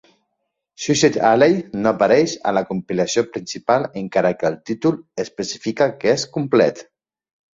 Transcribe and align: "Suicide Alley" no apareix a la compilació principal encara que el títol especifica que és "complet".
"Suicide 0.83 1.19
Alley" 1.31 1.57
no 1.83 1.89
apareix 1.89 2.31
a 2.51 2.53
la 2.59 2.63
compilació 2.69 3.23
principal 3.35 3.85
encara 4.03 4.31
que 4.39 4.49
el 4.51 4.57
títol 4.71 4.97
especifica 5.25 5.91
que 6.01 6.15
és 6.15 6.25
"complet". 6.39 6.83